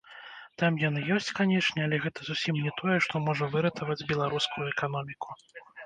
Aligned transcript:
Там 0.61 0.79
яны 0.83 1.03
ёсць, 1.15 1.29
канешне, 1.41 1.85
але 1.87 2.01
гэта 2.07 2.19
зусім 2.31 2.55
не 2.65 2.75
тое, 2.83 2.97
што 3.07 3.25
можа 3.29 3.53
выратаваць 3.55 4.01
беларускую 4.13 4.65
эканоміку. 4.77 5.43